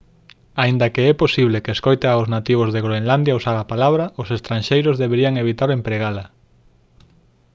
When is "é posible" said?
1.11-1.61